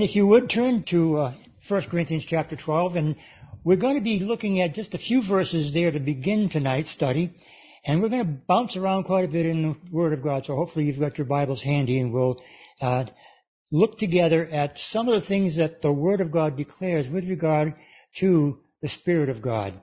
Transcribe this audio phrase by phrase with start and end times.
[0.00, 1.34] If you would turn to uh,
[1.66, 3.16] 1 Corinthians chapter 12, and
[3.64, 7.34] we're going to be looking at just a few verses there to begin tonight's study,
[7.84, 10.54] and we're going to bounce around quite a bit in the Word of God, so
[10.54, 12.40] hopefully you've got your Bibles handy and we'll
[12.80, 13.06] uh,
[13.72, 17.74] look together at some of the things that the Word of God declares with regard
[18.20, 19.74] to the Spirit of God.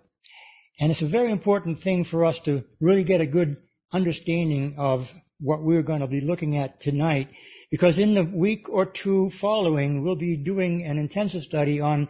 [0.80, 3.58] And it's a very important thing for us to really get a good
[3.92, 5.08] understanding of
[5.42, 7.28] what we're going to be looking at tonight
[7.72, 12.08] because in the week or two following, we'll be doing an intensive study on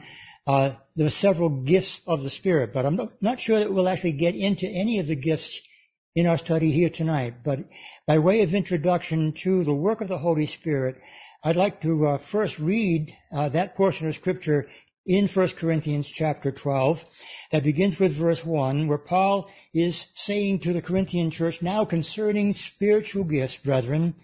[0.48, 2.72] uh, the several gifts of the Spirit.
[2.74, 5.60] But I'm not sure that we'll actually get into any of the gifts
[6.16, 7.44] in our study here tonight.
[7.44, 7.60] But
[8.08, 10.96] by way of introduction to the work of the Holy Spirit,
[11.44, 14.68] I'd like to uh, first read uh, that portion of Scripture
[15.06, 16.98] in 1 Corinthians chapter 12
[17.52, 22.54] that begins with verse 1 where Paul is saying to the Corinthian church, now concerning
[22.54, 24.16] spiritual gifts, brethren,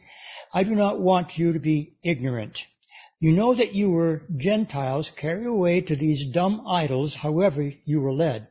[0.54, 2.60] I do not want you to be ignorant.
[3.20, 8.12] You know that you were Gentiles carried away to these dumb idols, however you were
[8.12, 8.48] led.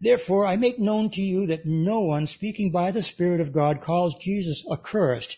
[0.00, 3.80] Therefore I make known to you that no one speaking by the Spirit of God
[3.80, 5.36] calls Jesus accursed,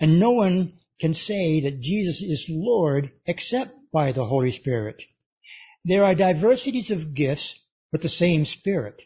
[0.00, 5.02] and no one can say that Jesus is Lord except by the Holy Spirit.
[5.84, 7.58] There are diversities of gifts,
[7.92, 9.02] but the same Spirit.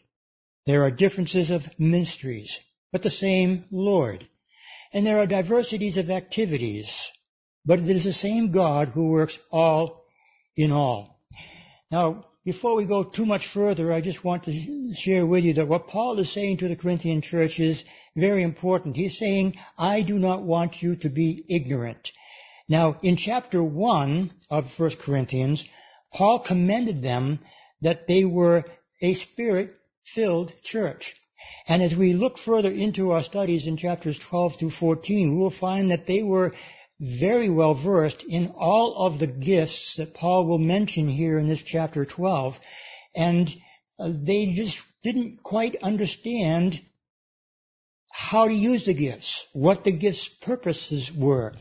[0.65, 2.59] There are differences of ministries,
[2.91, 4.27] but the same Lord.
[4.93, 6.87] And there are diversities of activities,
[7.65, 10.05] but it is the same God who works all
[10.55, 11.19] in all.
[11.91, 15.67] Now, before we go too much further, I just want to share with you that
[15.67, 17.83] what Paul is saying to the Corinthian church is
[18.15, 18.95] very important.
[18.95, 22.11] He's saying, I do not want you to be ignorant.
[22.69, 25.63] Now, in chapter 1 of 1 Corinthians,
[26.11, 27.39] Paul commended them
[27.81, 28.65] that they were
[29.01, 31.15] a spirit-filled church.
[31.67, 35.49] And as we look further into our studies in chapters 12 through 14, we will
[35.49, 36.53] find that they were
[36.99, 41.63] very well versed in all of the gifts that Paul will mention here in this
[41.63, 42.55] chapter 12.
[43.15, 43.49] And
[43.99, 46.81] uh, they just didn't quite understand
[48.11, 51.53] how to use the gifts, what the gifts' purposes were.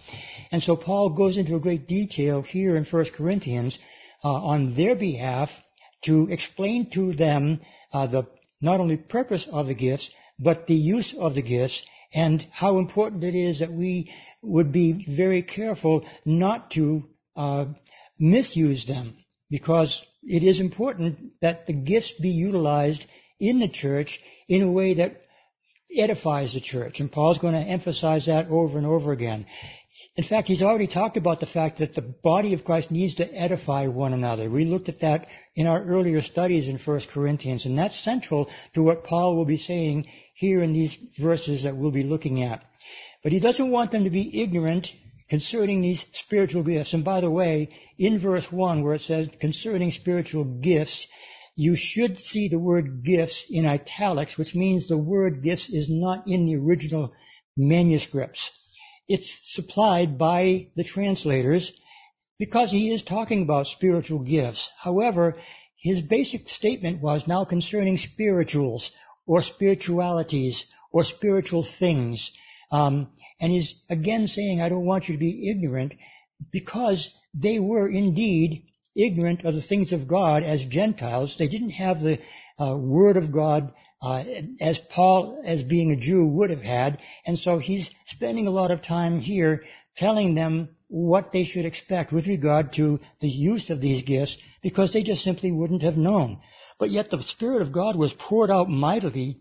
[0.51, 3.79] And so Paul goes into a great detail here in 1 Corinthians
[4.23, 5.51] uh, on their behalf
[6.05, 7.61] to explain to them
[7.93, 8.27] uh, the
[8.63, 11.83] not only purpose of the gifts, but the use of the gifts
[12.15, 14.11] and how important it is that we
[14.43, 17.05] would be very careful not to
[17.37, 17.67] uh,
[18.19, 19.17] misuse them
[19.51, 23.05] because it is important that the gifts be utilized
[23.41, 25.23] in the church in a way that
[25.95, 27.01] edifies the church.
[27.01, 29.47] And Paul's going to emphasize that over and over again.
[30.15, 33.35] In fact, he's already talked about the fact that the body of Christ needs to
[33.35, 34.51] edify one another.
[34.51, 38.83] We looked at that in our earlier studies in 1 Corinthians, and that's central to
[38.83, 42.63] what Paul will be saying here in these verses that we'll be looking at.
[43.23, 44.89] But he doesn't want them to be ignorant
[45.31, 46.93] concerning these spiritual gifts.
[46.93, 51.07] And by the way, in verse 1 where it says concerning spiritual gifts,
[51.57, 56.27] you should see the word gifts in italics, which means the word gifts is not
[56.27, 57.15] in the original
[57.57, 58.51] manuscripts.
[59.13, 61.71] It's supplied by the translators
[62.39, 64.71] because he is talking about spiritual gifts.
[64.79, 65.37] However,
[65.77, 68.91] his basic statement was now concerning spirituals
[69.27, 72.33] or spiritualities or spiritual things.
[72.71, 73.09] Um,
[73.39, 75.93] and he's again saying, I don't want you to be ignorant
[76.51, 78.65] because they were indeed
[78.97, 81.37] ignorant of the things of God as Gentiles.
[81.39, 82.19] They didn't have the
[82.59, 84.25] uh, Word of God uh,
[84.61, 87.01] as Paul, as being a Jew, would have had.
[87.25, 89.63] And so he's spending a lot of time here
[89.97, 94.93] telling them what they should expect with regard to the use of these gifts because
[94.93, 96.41] they just simply wouldn't have known.
[96.79, 99.41] But yet the Spirit of God was poured out mightily.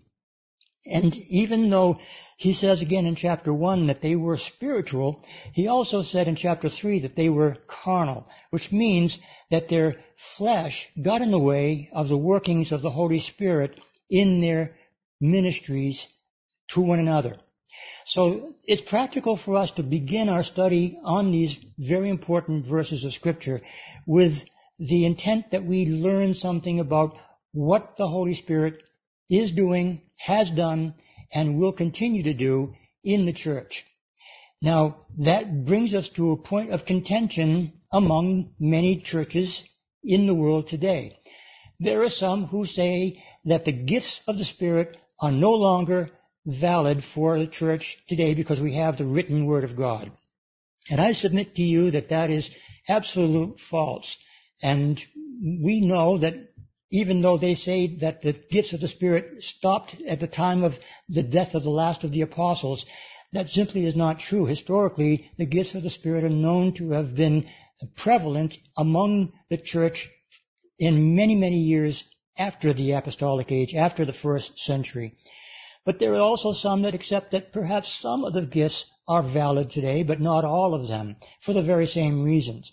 [0.86, 2.00] And even though
[2.38, 5.24] he says again in chapter 1 that they were spiritual,
[5.54, 9.18] he also said in chapter 3 that they were carnal, which means
[9.50, 9.96] that their
[10.38, 13.80] flesh got in the way of the workings of the Holy Spirit
[14.12, 14.76] in their
[15.20, 16.06] ministries
[16.70, 17.38] to one another.
[18.06, 23.14] So it's practical for us to begin our study on these very important verses of
[23.14, 23.62] scripture
[24.06, 24.34] with
[24.78, 27.16] the intent that we learn something about
[27.54, 28.76] what the Holy Spirit
[29.30, 30.94] is doing, has done,
[31.34, 33.86] and will continue to do in the church.
[34.62, 39.64] Now, that brings us to a point of contention among many churches
[40.04, 41.18] in the world today.
[41.80, 46.10] There are some who say that the gifts of the Spirit are no longer
[46.46, 50.12] valid for the church today because we have the written Word of God.
[50.90, 52.50] And I submit to you that that is
[52.88, 54.16] absolute false.
[54.62, 55.00] And
[55.42, 56.34] we know that
[56.92, 60.74] even though they say that the gifts of the Spirit stopped at the time of
[61.08, 62.86] the death of the last of the apostles,
[63.34, 64.46] that simply is not true.
[64.46, 67.48] Historically, the gifts of the Spirit are known to have been
[67.96, 70.10] prevalent among the church
[70.78, 72.04] in many, many years
[72.38, 75.16] after the apostolic age, after the first century.
[75.86, 79.70] But there are also some that accept that perhaps some of the gifts are valid
[79.70, 82.72] today, but not all of them, for the very same reasons.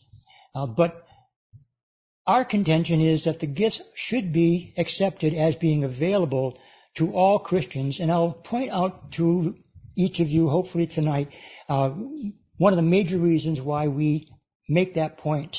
[0.54, 1.04] Uh, but
[2.26, 6.58] our contention is that the gifts should be accepted as being available
[6.96, 9.56] to all Christians, and I'll point out to
[9.96, 11.30] each of you, hopefully tonight,
[11.68, 11.90] uh,
[12.58, 14.28] one of the major reasons why we
[14.68, 15.56] make that point.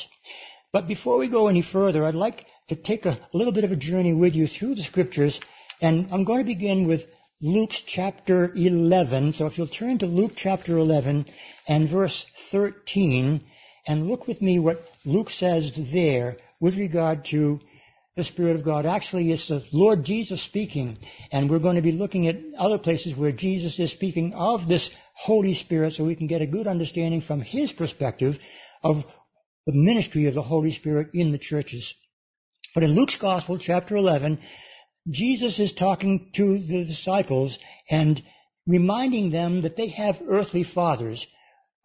[0.72, 3.76] But before we go any further, I'd like to take a little bit of a
[3.76, 5.40] journey with you through the scriptures,
[5.80, 7.00] and I'm going to begin with
[7.42, 9.32] Luke's chapter 11.
[9.32, 11.26] So if you'll turn to Luke chapter 11
[11.66, 13.42] and verse 13,
[13.88, 17.58] and look with me what Luke says there with regard to
[18.14, 18.86] the Spirit of God.
[18.86, 20.98] Actually, it's the Lord Jesus speaking,
[21.32, 24.90] and we're going to be looking at other places where Jesus is speaking of this
[25.14, 28.38] Holy Spirit so we can get a good understanding from His perspective
[28.84, 29.02] of
[29.66, 31.92] the ministry of the Holy Spirit in the churches.
[32.74, 34.38] But in Luke's Gospel, chapter 11,
[35.08, 37.58] Jesus is talking to the disciples
[37.90, 38.22] and
[38.66, 41.26] reminding them that they have earthly fathers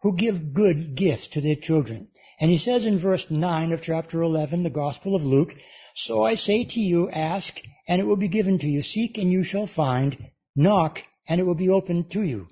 [0.02, 2.08] who give good gifts to their children.
[2.38, 5.54] And he says in verse 9 of chapter 11, the Gospel of Luke,
[5.94, 7.58] So I say to you, ask,
[7.88, 8.82] and it will be given to you.
[8.82, 10.30] Seek, and you shall find.
[10.54, 12.48] Knock, and it will be opened to you.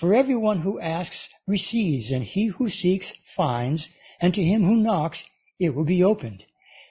[0.00, 3.88] For everyone who asks receives, and he who seeks finds,
[4.20, 5.22] and to him who knocks
[5.60, 6.44] it will be opened.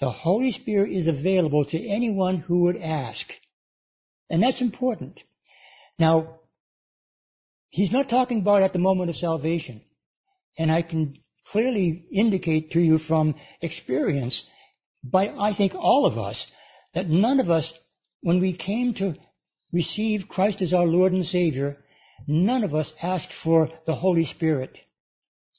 [0.00, 3.26] the Holy Spirit is available to anyone who would ask.
[4.28, 5.20] And that's important.
[5.98, 6.40] Now,
[7.70, 9.82] he's not talking about at the moment of salvation.
[10.58, 11.16] And I can
[11.46, 14.42] clearly indicate to you from experience
[15.04, 16.46] by, I think, all of us,
[16.94, 17.72] that none of us,
[18.20, 19.14] when we came to
[19.72, 21.78] receive Christ as our Lord and Savior,
[22.26, 24.78] none of us asked for the Holy Spirit.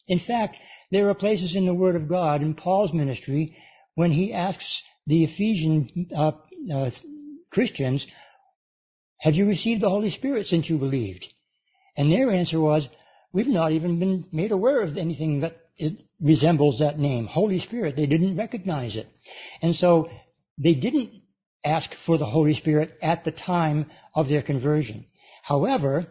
[0.08, 0.58] In fact,
[0.92, 3.58] there are places in the Word of God, in Paul's ministry,
[3.95, 6.31] when he asks the Ephesian uh,
[6.74, 6.90] uh,
[7.51, 8.06] Christians,
[9.19, 11.25] have you received the Holy Spirit since you believed?
[11.95, 12.88] And their answer was,
[13.31, 15.57] we've not even been made aware of anything that
[16.19, 17.95] resembles that name, Holy Spirit.
[17.95, 19.07] They didn't recognize it.
[19.62, 20.10] And so
[20.57, 21.12] they didn't
[21.66, 25.06] ask for the Holy Spirit at the time of their conversion.
[25.42, 26.07] However,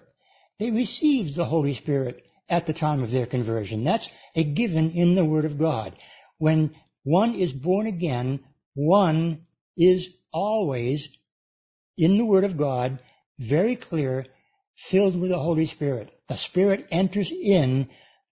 [0.59, 3.85] they received the Holy Spirit at the time of their conversion.
[3.85, 5.97] That's a given in the Word of God.
[6.39, 8.41] When one is born again,
[8.75, 9.47] one
[9.77, 11.09] is always,
[11.97, 13.03] in the Word of God,
[13.39, 14.27] very clear,
[14.91, 16.11] filled with the Holy Spirit.
[16.29, 17.89] The Spirit enters in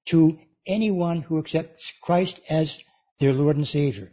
[0.06, 2.76] to anyone who accepts Christ as
[3.18, 4.10] their Lord and Savior.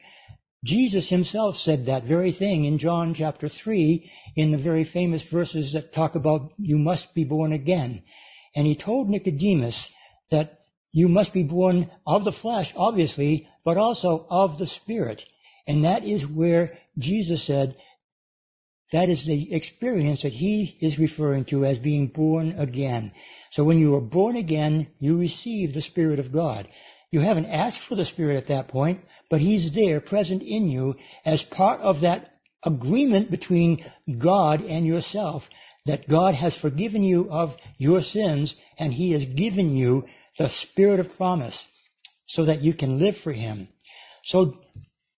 [0.66, 5.74] Jesus himself said that very thing in John chapter 3 in the very famous verses
[5.74, 8.04] that talk about you must be born again.
[8.56, 9.88] And he told Nicodemus
[10.32, 10.57] that
[10.92, 15.22] you must be born of the flesh, obviously, but also of the Spirit.
[15.68, 17.76] And that is where Jesus said,
[18.94, 23.12] that is the experience that he is referring to as being born again.
[23.52, 26.68] So when you are born again, you receive the Spirit of God.
[27.12, 30.96] You haven't asked for the Spirit at that point, but He's there, present in you,
[31.26, 32.30] as part of that
[32.64, 33.86] agreement between
[34.20, 35.44] God and yourself,
[35.86, 40.06] that God has forgiven you of your sins, and He has given you
[40.38, 41.66] the Spirit of promise
[42.28, 43.68] so that you can live for Him.
[44.24, 44.58] So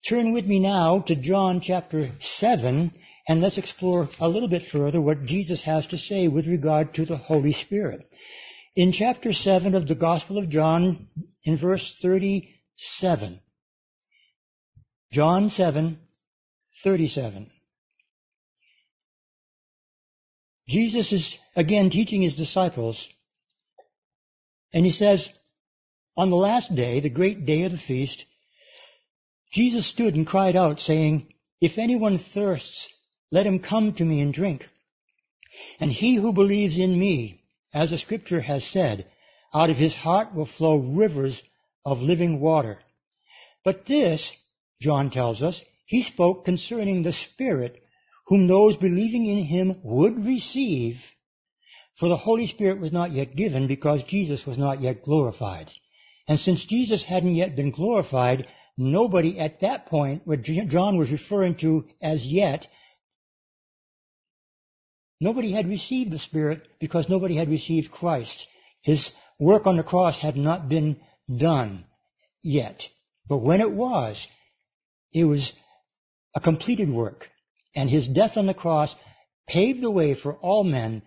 [0.07, 2.91] turn with me now to John chapter 7
[3.27, 7.05] and let's explore a little bit further what Jesus has to say with regard to
[7.05, 8.09] the Holy Spirit.
[8.75, 11.07] In chapter 7 of the Gospel of John,
[11.43, 13.39] in verse 37,
[15.11, 15.99] John 7,
[16.83, 17.51] 37.
[20.67, 23.07] Jesus is again teaching his disciples
[24.73, 25.29] and he says,
[26.15, 28.25] on the last day, the great day of the feast,
[29.51, 32.89] Jesus stood and cried out, saying, If anyone thirsts,
[33.31, 34.65] let him come to me and drink.
[35.79, 37.41] And he who believes in me,
[37.73, 39.07] as the scripture has said,
[39.53, 41.41] out of his heart will flow rivers
[41.85, 42.79] of living water.
[43.63, 44.31] But this,
[44.81, 47.81] John tells us, he spoke concerning the Spirit,
[48.27, 50.97] whom those believing in him would receive
[51.99, 55.69] for the Holy Spirit was not yet given because Jesus was not yet glorified.
[56.27, 61.55] And since Jesus hadn't yet been glorified, nobody at that point, what John was referring
[61.55, 62.67] to as yet,
[65.19, 68.47] nobody had received the Spirit because nobody had received Christ.
[68.81, 71.01] His work on the cross had not been
[71.35, 71.83] done
[72.41, 72.81] yet.
[73.27, 74.25] But when it was,
[75.11, 75.51] it was
[76.33, 77.27] a completed work.
[77.75, 78.95] And his death on the cross
[79.47, 81.01] paved the way for all men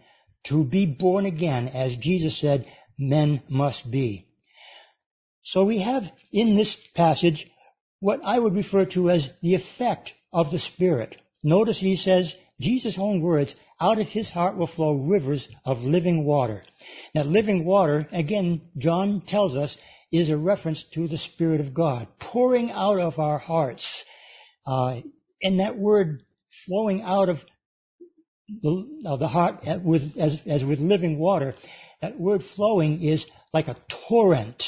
[0.45, 2.67] to be born again, as Jesus said,
[2.99, 4.27] men must be.
[5.43, 7.51] So we have in this passage
[8.01, 11.17] what I would refer to as the effect of the Spirit.
[11.43, 16.25] Notice he says, Jesus' own words, out of his heart will flow rivers of living
[16.25, 16.63] water.
[17.15, 19.77] Now living water, again, John tells us,
[20.13, 24.05] is a reference to the Spirit of God, pouring out of our hearts.
[24.67, 25.01] Uh,
[25.43, 26.23] and that word
[26.67, 27.39] flowing out of
[28.49, 31.55] the, uh, the heart with, as, as with living water,
[32.01, 33.77] that word flowing is like a
[34.09, 34.63] torrent.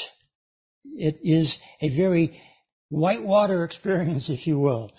[0.85, 2.41] It is a very
[2.89, 4.91] whitewater experience, if you will.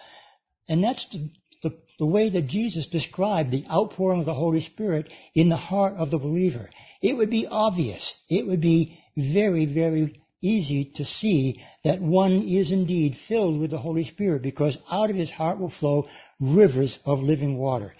[0.68, 1.30] And that's the,
[1.64, 5.94] the, the, way that Jesus described the outpouring of the Holy Spirit in the heart
[5.94, 6.70] of the believer.
[7.02, 8.14] It would be obvious.
[8.30, 13.78] It would be very, very easy to see that one is indeed filled with the
[13.78, 16.08] Holy Spirit because out of his heart will flow
[16.40, 17.94] rivers of living water.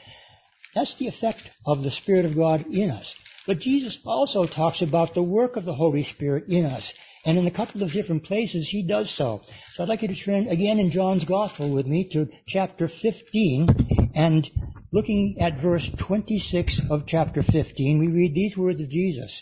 [0.76, 3.16] That's the effect of the Spirit of God in us.
[3.48, 6.94] But Jesus also talks about the work of the Holy Spirit in us.
[7.26, 9.42] And in a couple of different places, he does so.
[9.74, 14.12] So I'd like you to turn again in John's Gospel with me to chapter 15
[14.14, 14.50] and
[14.92, 19.42] looking at verse 26 of chapter 15, we read these words of Jesus.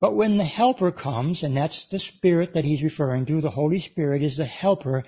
[0.00, 3.80] But when the Helper comes, and that's the Spirit that he's referring to, the Holy
[3.80, 5.04] Spirit is the Helper,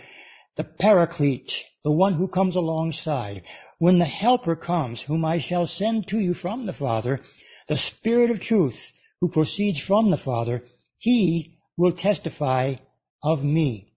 [0.57, 3.43] the Paraclete, the one who comes alongside.
[3.83, 7.19] When the Helper comes, whom I shall send to you from the Father,
[7.67, 8.79] the Spirit of truth,
[9.21, 10.63] who proceeds from the Father,
[10.99, 12.77] he will testify
[13.25, 13.89] of me.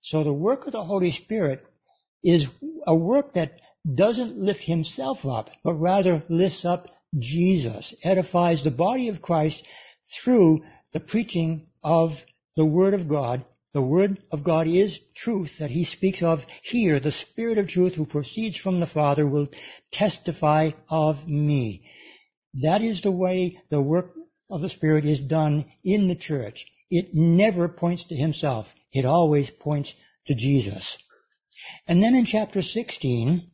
[0.00, 1.62] So the work of the Holy Spirit
[2.22, 2.46] is
[2.86, 3.60] a work that
[3.94, 9.62] doesn't lift himself up, but rather lifts up Jesus, edifies the body of Christ
[10.22, 12.12] through the preaching of
[12.56, 13.44] the Word of God.
[13.74, 17.00] The Word of God is truth that he speaks of here.
[17.00, 19.48] The Spirit of truth who proceeds from the Father will
[19.92, 21.84] testify of me.
[22.62, 24.14] That is the way the work
[24.48, 26.64] of the Spirit is done in the church.
[26.88, 28.68] It never points to himself.
[28.92, 29.92] It always points
[30.28, 30.96] to Jesus.
[31.88, 33.50] And then in chapter 16,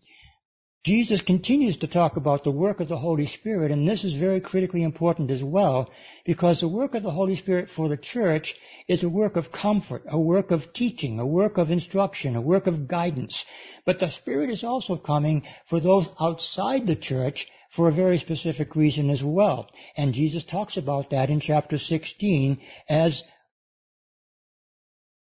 [0.84, 4.40] Jesus continues to talk about the work of the Holy Spirit, and this is very
[4.40, 5.90] critically important as well,
[6.26, 8.54] because the work of the Holy Spirit for the church
[8.90, 12.66] is a work of comfort, a work of teaching, a work of instruction, a work
[12.66, 13.44] of guidance.
[13.87, 18.75] But the Spirit is also coming for those outside the church for a very specific
[18.75, 19.68] reason as well.
[19.97, 23.23] And Jesus talks about that in chapter 16 as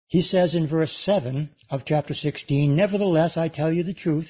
[0.07, 4.29] he says in verse 7 of chapter 16, Nevertheless, I tell you the truth,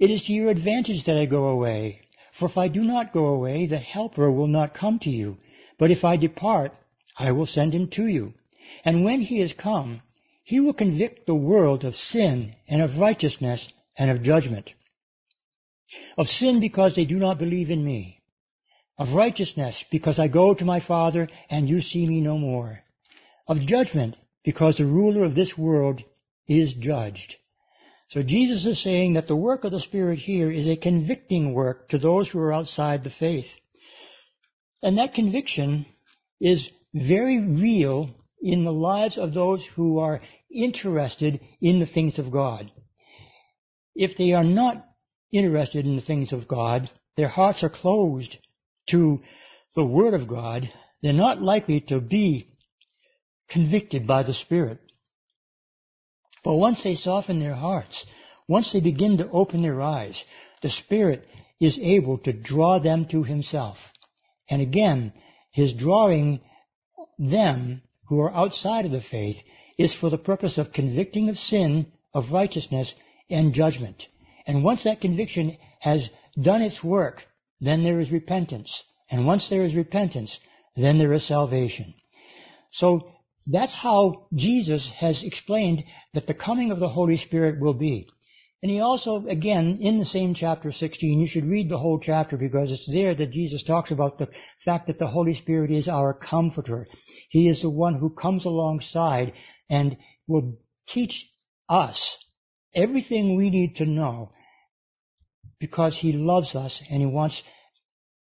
[0.00, 2.00] it is to your advantage that I go away.
[2.36, 5.38] For if I do not go away, the Helper will not come to you.
[5.78, 6.72] But if I depart,
[7.18, 8.34] I will send him to you.
[8.84, 10.02] And when he is come,
[10.44, 14.70] he will convict the world of sin and of righteousness and of judgment.
[16.16, 18.20] Of sin because they do not believe in me.
[18.98, 22.80] Of righteousness because I go to my Father and you see me no more.
[23.46, 26.02] Of judgment because the ruler of this world
[26.46, 27.36] is judged.
[28.08, 31.88] So Jesus is saying that the work of the Spirit here is a convicting work
[31.90, 33.46] to those who are outside the faith.
[34.82, 35.86] And that conviction
[36.40, 40.20] is very real in the lives of those who are
[40.50, 42.70] interested in the things of God.
[43.94, 44.86] If they are not
[45.32, 48.36] interested in the things of God, their hearts are closed
[48.88, 49.20] to
[49.74, 50.70] the Word of God,
[51.02, 52.48] they're not likely to be
[53.48, 54.80] convicted by the Spirit.
[56.42, 58.04] But once they soften their hearts,
[58.48, 60.22] once they begin to open their eyes,
[60.62, 61.26] the Spirit
[61.60, 63.78] is able to draw them to Himself.
[64.48, 65.12] And again,
[65.52, 66.40] His drawing
[67.20, 69.36] them who are outside of the faith
[69.78, 72.94] is for the purpose of convicting of sin, of righteousness,
[73.28, 74.06] and judgment.
[74.46, 76.08] And once that conviction has
[76.40, 77.22] done its work,
[77.60, 78.82] then there is repentance.
[79.10, 80.38] And once there is repentance,
[80.76, 81.94] then there is salvation.
[82.72, 83.12] So
[83.46, 85.84] that's how Jesus has explained
[86.14, 88.08] that the coming of the Holy Spirit will be.
[88.62, 92.36] And he also, again, in the same chapter 16, you should read the whole chapter
[92.36, 94.28] because it's there that Jesus talks about the
[94.64, 96.86] fact that the Holy Spirit is our comforter.
[97.30, 99.32] He is the one who comes alongside
[99.70, 101.26] and will teach
[101.70, 102.18] us
[102.74, 104.32] everything we need to know
[105.58, 107.42] because he loves us and he wants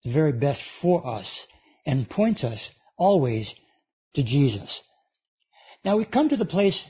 [0.04, 1.46] the very best for us
[1.86, 3.54] and points us always
[4.14, 4.80] to Jesus.
[5.82, 6.82] Now we come to the place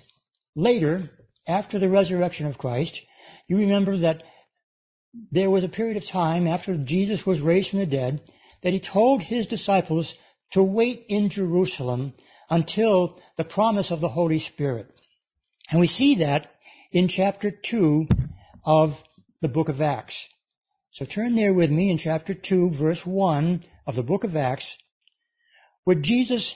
[0.56, 1.10] later,
[1.46, 3.00] after the resurrection of Christ,
[3.50, 4.22] you remember that
[5.32, 8.22] there was a period of time after Jesus was raised from the dead
[8.62, 10.14] that he told his disciples
[10.52, 12.12] to wait in Jerusalem
[12.48, 14.86] until the promise of the Holy Spirit.
[15.68, 16.46] And we see that
[16.92, 18.06] in chapter 2
[18.64, 18.90] of
[19.42, 20.16] the book of Acts.
[20.92, 24.76] So turn there with me in chapter 2, verse 1 of the book of Acts,
[25.82, 26.54] where Jesus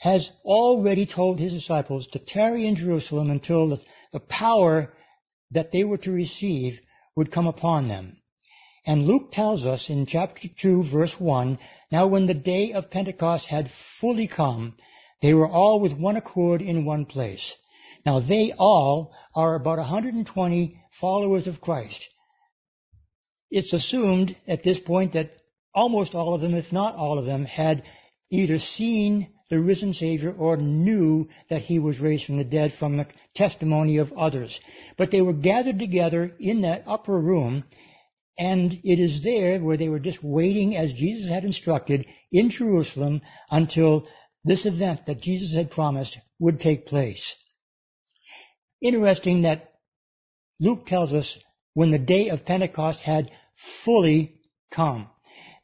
[0.00, 3.78] has already told his disciples to tarry in Jerusalem until the,
[4.12, 4.92] the power
[5.50, 6.80] that they were to receive
[7.16, 8.16] would come upon them.
[8.86, 11.58] And Luke tells us in chapter 2 verse 1,
[11.92, 14.74] Now when the day of Pentecost had fully come,
[15.20, 17.54] they were all with one accord in one place.
[18.06, 22.02] Now they all are about 120 followers of Christ.
[23.50, 25.32] It's assumed at this point that
[25.74, 27.82] almost all of them, if not all of them, had
[28.30, 32.96] either seen the risen Savior or knew that he was raised from the dead from
[32.96, 34.60] the testimony of others.
[34.96, 37.64] But they were gathered together in that upper room,
[38.38, 43.22] and it is there where they were just waiting as Jesus had instructed in Jerusalem
[43.50, 44.06] until
[44.44, 47.34] this event that Jesus had promised would take place.
[48.80, 49.72] Interesting that
[50.60, 51.36] Luke tells us
[51.74, 53.30] when the day of Pentecost had
[53.84, 54.40] fully
[54.72, 55.08] come.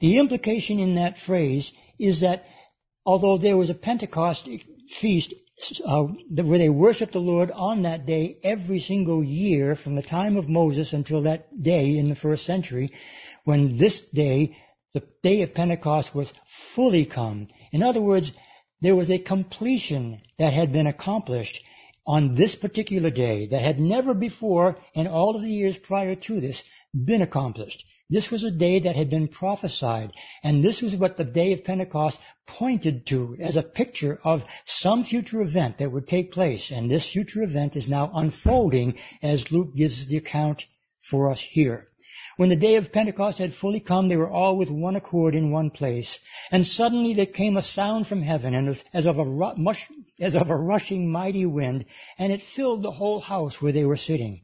[0.00, 2.44] The implication in that phrase is that
[3.04, 4.48] although there was a Pentecost
[5.00, 5.34] feast
[5.84, 10.36] uh, where they worshiped the Lord on that day every single year from the time
[10.36, 12.90] of Moses until that day in the first century,
[13.44, 14.56] when this day,
[14.94, 16.32] the day of Pentecost was
[16.74, 17.48] fully come.
[17.72, 18.32] In other words,
[18.80, 21.60] there was a completion that had been accomplished
[22.06, 26.40] on this particular day that had never before in all of the years prior to
[26.40, 27.82] this been accomplished.
[28.10, 31.64] This was a day that had been prophesied, and this was what the day of
[31.64, 36.90] Pentecost pointed to as a picture of some future event that would take place, and
[36.90, 40.64] this future event is now unfolding as Luke gives the account
[41.08, 41.88] for us here.
[42.36, 45.50] When the day of Pentecost had fully come, they were all with one accord in
[45.50, 46.18] one place.
[46.50, 49.56] And suddenly there came a sound from heaven, and as of a,
[50.20, 51.86] as of a rushing mighty wind,
[52.18, 54.43] and it filled the whole house where they were sitting.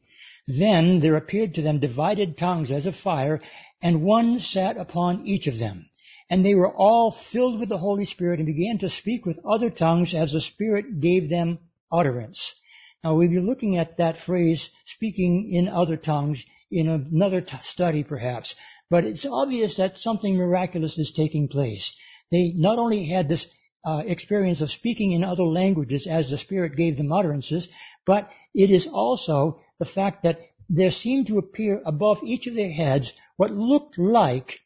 [0.57, 3.41] Then there appeared to them divided tongues as of fire,
[3.81, 5.89] and one sat upon each of them.
[6.29, 9.69] And they were all filled with the Holy Spirit and began to speak with other
[9.69, 11.59] tongues as the Spirit gave them
[11.89, 12.53] utterance.
[13.01, 18.03] Now we'll be looking at that phrase, speaking in other tongues, in another t- study
[18.03, 18.53] perhaps.
[18.89, 21.93] But it's obvious that something miraculous is taking place.
[22.29, 23.45] They not only had this
[23.85, 27.67] uh, experience of speaking in other languages as the Spirit gave them utterances,
[28.05, 30.37] but it is also the fact that
[30.69, 34.59] there seemed to appear above each of their heads what looked like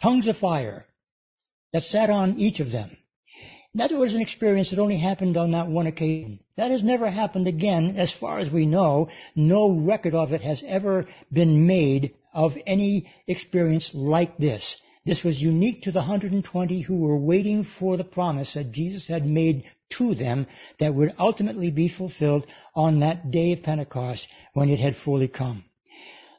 [0.00, 0.86] tongues of fire
[1.72, 2.96] that sat on each of them.
[3.74, 6.38] That was an experience that only happened on that one occasion.
[6.56, 9.08] That has never happened again, as far as we know.
[9.34, 14.76] No record of it has ever been made of any experience like this.
[15.06, 19.24] This was unique to the 120 who were waiting for the promise that Jesus had
[19.24, 19.62] made
[19.98, 20.48] to them
[20.80, 25.64] that would ultimately be fulfilled on that day of Pentecost when it had fully come.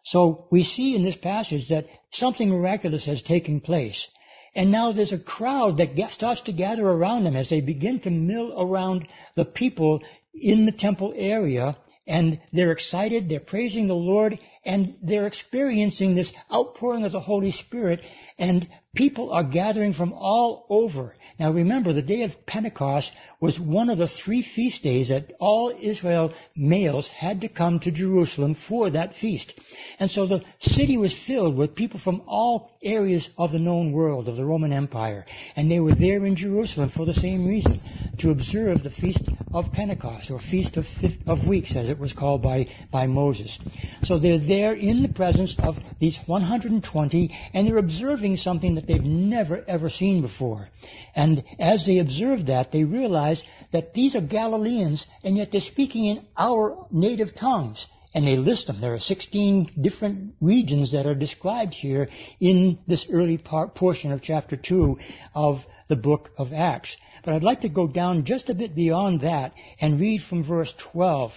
[0.03, 4.05] So we see in this passage that something miraculous has taken place.
[4.53, 8.09] And now there's a crowd that starts to gather around them as they begin to
[8.09, 10.01] mill around the people
[10.33, 11.77] in the temple area.
[12.05, 17.53] And they're excited, they're praising the Lord, and they're experiencing this outpouring of the Holy
[17.53, 18.01] Spirit
[18.37, 21.15] and people are gathering from all over.
[21.39, 25.71] Now remember, the day of Pentecost was one of the three feast days that all
[25.79, 29.53] Israel males had to come to Jerusalem for that feast.
[29.99, 34.27] And so the city was filled with people from all areas of the known world,
[34.27, 35.25] of the Roman Empire.
[35.55, 37.79] And they were there in Jerusalem for the same reason,
[38.19, 39.21] to observe the feast
[39.53, 40.85] of Pentecost, or Feast of,
[41.25, 43.57] of Weeks, as it was called by, by Moses.
[44.03, 49.03] So they're there in the presence of these 120, and they're observing something that they've
[49.03, 50.67] never ever seen before.
[51.15, 56.05] And as they observe that, they realize that these are Galileans, and yet they're speaking
[56.05, 57.85] in our native tongues.
[58.13, 58.81] And they list them.
[58.81, 64.21] There are 16 different regions that are described here in this early part, portion of
[64.21, 64.97] chapter 2
[65.35, 66.95] of the book of Acts.
[67.27, 70.73] But I'd like to go down just a bit beyond that and read from verse
[70.93, 71.33] 12,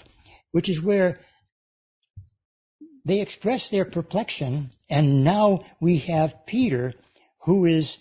[0.53, 1.19] which is where
[3.05, 6.95] they express their perplexion, and now we have Peter,
[7.45, 7.99] who is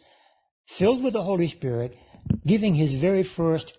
[0.77, 1.97] filled with the Holy Spirit,
[2.45, 3.73] giving his very first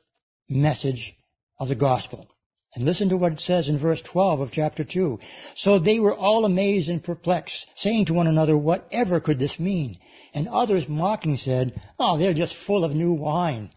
[0.49, 1.15] message
[1.61, 2.27] of the gospel.
[2.75, 5.21] And listen to what it says in verse 12 of chapter 2.
[5.55, 10.01] So they were all amazed and perplexed, saying to one another, Whatever could this mean?
[10.35, 13.71] And others mocking said, Oh, they're just full of new wine.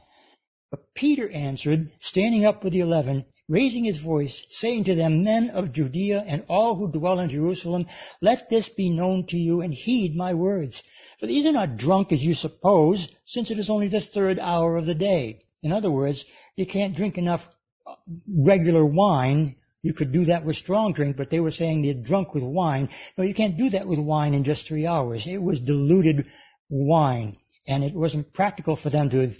[0.73, 5.51] But Peter answered, standing up with the eleven, raising his voice, saying to them, Men
[5.51, 7.85] of Judea and all who dwell in Jerusalem,
[8.21, 10.81] let this be known to you and heed my words.
[11.19, 14.75] For these are not drunk as you suppose, since it is only the third hour
[14.75, 15.43] of the day.
[15.61, 17.47] In other words, you can't drink enough
[17.85, 17.93] uh,
[18.27, 19.57] regular wine.
[19.83, 22.89] You could do that with strong drink, but they were saying they're drunk with wine.
[23.15, 25.27] No, you can't do that with wine in just three hours.
[25.27, 26.25] It was diluted
[26.67, 29.33] wine, and it wasn't practical for them to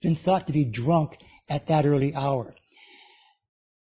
[0.00, 1.16] been thought to be drunk
[1.48, 2.54] at that early hour.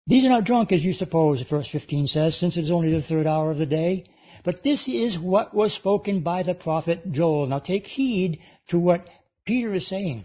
[0.06, 3.02] These are not drunk as you suppose, verse 15 says, since it is only the
[3.02, 4.04] third hour of the day.
[4.44, 7.48] But this is what was spoken by the prophet Joel.
[7.48, 9.08] Now take heed to what
[9.44, 10.24] Peter is saying.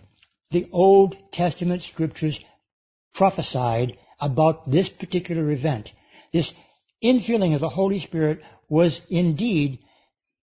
[0.52, 2.40] The Old Testament scriptures
[3.16, 5.90] prophesied about this particular event.
[6.32, 6.54] This
[7.04, 9.80] infilling of the Holy Spirit was indeed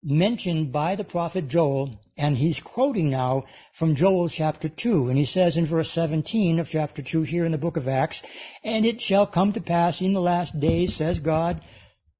[0.01, 3.43] mentioned by the prophet Joel, and he's quoting now
[3.77, 7.51] from Joel chapter 2, and he says in verse 17 of chapter 2 here in
[7.51, 8.21] the book of Acts,
[8.63, 11.61] And it shall come to pass in the last days, says God,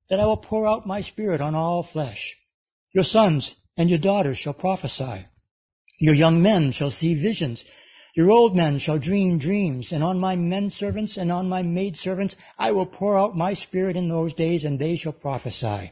[0.09, 2.35] that I will pour out my spirit on all flesh.
[2.93, 5.25] Your sons and your daughters shall prophesy.
[5.99, 7.63] Your young men shall see visions.
[8.15, 11.95] Your old men shall dream dreams, and on my men servants and on my maid
[11.95, 15.91] servants I will pour out my spirit in those days, and they shall prophesy.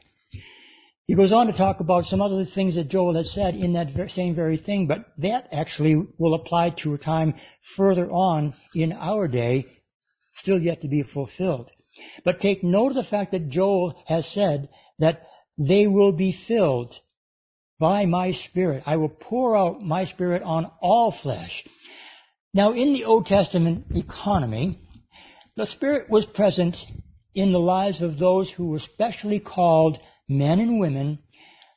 [1.05, 3.89] He goes on to talk about some other things that Joel has said in that
[4.11, 7.33] same very thing, but that actually will apply to a time
[7.75, 9.65] further on in our day,
[10.33, 11.69] still yet to be fulfilled.
[12.23, 15.23] But take note of the fact that Joel has said that
[15.57, 16.95] they will be filled
[17.79, 18.83] by my spirit.
[18.85, 21.65] I will pour out my spirit on all flesh.
[22.53, 24.79] Now in the Old Testament economy,
[25.57, 26.77] the spirit was present
[27.35, 31.19] in the lives of those who were specially called men and women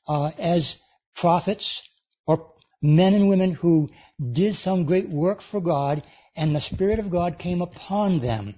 [0.08, 0.76] uh, as
[1.16, 1.82] prophets
[2.26, 3.90] or men and women who
[4.32, 6.02] did some great work for God
[6.36, 8.54] and the Spirit of God came upon them.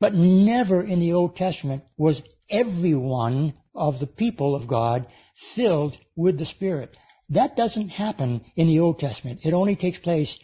[0.00, 5.06] But never in the Old Testament was everyone of the people of God
[5.54, 6.96] filled with the Spirit.
[7.30, 9.40] That doesn't happen in the Old Testament.
[9.42, 10.38] It only takes place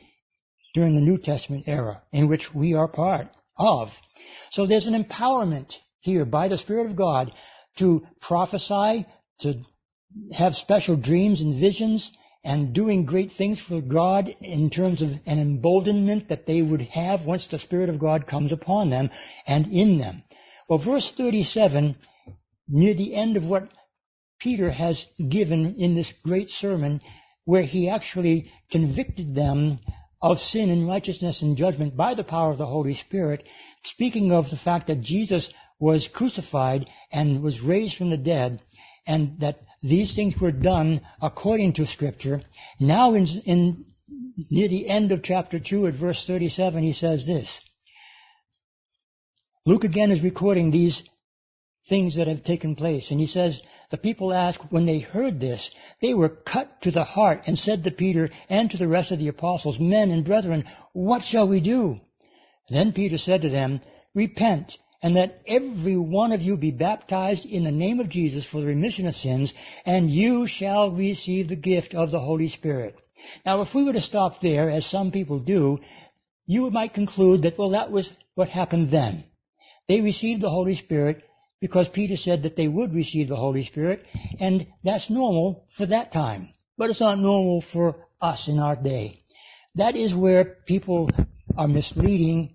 [0.75, 3.91] during the New Testament era in which we are part of.
[4.51, 7.33] So there's an empowerment here by the Spirit of God
[7.79, 9.07] to prophesy,
[9.41, 9.63] to
[10.33, 12.11] have special dreams and visions,
[12.45, 17.25] and doing great things for God in terms of an emboldenment that they would have
[17.25, 19.11] once the Spirit of God comes upon them
[19.47, 20.23] and in them.
[20.69, 21.97] Well, verse 37,
[22.69, 23.69] near the end of what
[24.39, 27.01] Peter has given in this great sermon,
[27.47, 29.79] where he actually convicted them
[30.21, 33.43] of sin and righteousness and judgment by the power of the Holy Spirit,
[33.85, 35.51] speaking of the fact that Jesus
[35.85, 38.59] was crucified and was raised from the dead,
[39.07, 42.41] and that these things were done according to Scripture.
[42.81, 43.85] Now, in, in
[44.51, 47.61] near the end of chapter 2 at verse 37, he says this.
[49.67, 51.03] Luke again is recording these
[51.91, 55.71] things that have taken place, and he says, the people asked when they heard this,
[56.01, 59.19] they were cut to the heart and said to Peter and to the rest of
[59.19, 62.01] the apostles, Men and brethren, what shall we do?
[62.71, 63.83] Then Peter said to them,
[64.15, 68.63] Repent and that every one of you be baptized in the name of Jesus for
[68.63, 69.53] the remission of sins,
[69.85, 72.97] and you shall receive the gift of the Holy Spirit.
[73.45, 75.81] Now, if we were to stop there, as some people do,
[76.47, 79.25] you might conclude that, well, that was what happened then.
[79.89, 81.23] They received the Holy Spirit
[81.61, 84.07] because Peter said that they would receive the Holy Spirit,
[84.41, 86.49] and that's normal for that time.
[86.79, 89.21] But it's not normal for us in our day.
[89.75, 91.11] That is where people
[91.59, 92.55] are misleading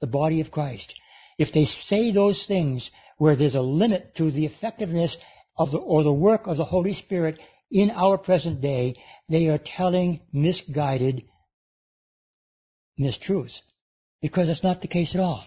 [0.00, 0.92] the body of Christ
[1.38, 5.16] if they say those things where there's a limit to the effectiveness
[5.56, 7.38] of the, or the work of the Holy Spirit
[7.70, 8.94] in our present day,
[9.28, 11.24] they are telling misguided
[12.98, 13.58] mistruths.
[14.20, 15.44] Because that's not the case at all.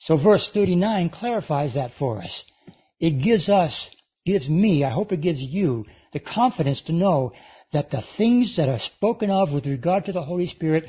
[0.00, 2.44] So verse 39 clarifies that for us.
[3.00, 3.88] It gives us,
[4.24, 7.32] gives me, I hope it gives you, the confidence to know
[7.72, 10.84] that the things that are spoken of with regard to the Holy Spirit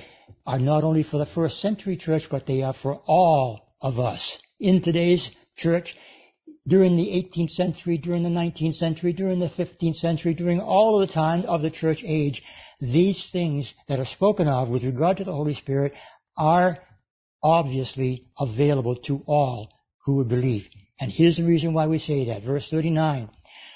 [0.45, 4.39] are not only for the first century church, but they are for all of us
[4.59, 5.95] in today's church
[6.67, 11.07] during the 18th century, during the 19th century, during the 15th century, during all of
[11.07, 12.41] the time of the church age,
[12.79, 15.93] these things that are spoken of with regard to the Holy Spirit
[16.37, 16.79] are
[17.43, 19.69] obviously available to all
[20.05, 20.65] who would believe.
[20.99, 22.43] And here's the reason why we say that.
[22.43, 23.29] Verse 39.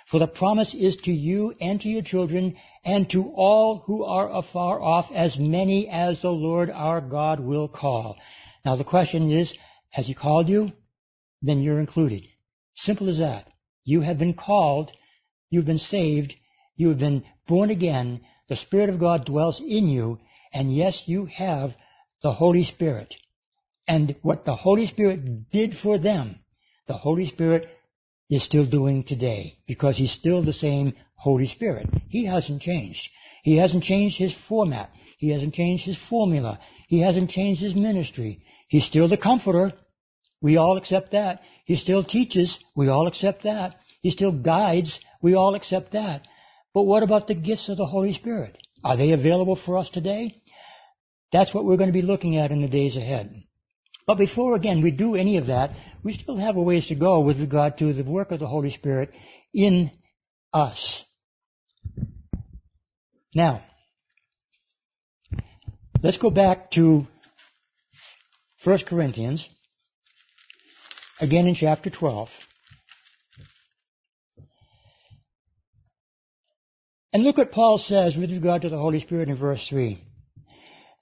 [0.09, 4.33] For the promise is to you and to your children and to all who are
[4.33, 8.17] afar off, as many as the Lord our God will call.
[8.63, 9.53] Now the question is,
[9.97, 10.71] has He called you?
[11.41, 12.23] Then you're included.
[12.75, 13.47] Simple as that.
[13.83, 14.91] You have been called.
[15.49, 16.35] You've been saved.
[16.75, 18.21] You have been born again.
[18.47, 20.19] The Spirit of God dwells in you.
[20.53, 21.71] And yes, you have
[22.21, 23.15] the Holy Spirit.
[23.87, 26.41] And what the Holy Spirit did for them,
[26.87, 27.67] the Holy Spirit
[28.29, 31.89] is still doing today because He's still the same Holy Spirit.
[32.07, 33.09] He hasn't changed.
[33.41, 34.91] He hasn't changed His format.
[35.17, 36.59] He hasn't changed His formula.
[36.87, 38.43] He hasn't changed His ministry.
[38.67, 39.73] He's still the Comforter.
[40.41, 41.41] We all accept that.
[41.65, 42.57] He still teaches.
[42.75, 43.75] We all accept that.
[44.01, 44.99] He still guides.
[45.21, 46.27] We all accept that.
[46.73, 48.57] But what about the gifts of the Holy Spirit?
[48.83, 50.41] Are they available for us today?
[51.31, 53.43] That's what we're going to be looking at in the days ahead.
[54.05, 55.71] But before, again, we do any of that,
[56.03, 58.69] we still have a ways to go with regard to the work of the Holy
[58.69, 59.13] Spirit
[59.53, 59.91] in
[60.53, 61.03] us.
[63.35, 63.63] Now,
[66.01, 67.05] let's go back to
[68.63, 69.47] 1 Corinthians,
[71.19, 72.29] again in chapter 12.
[77.13, 79.99] And look what Paul says with regard to the Holy Spirit in verse 3.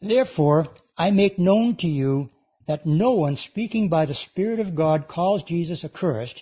[0.02, 2.30] Therefore, I make known to you
[2.68, 6.42] that no one speaking by the Spirit of God calls Jesus accursed,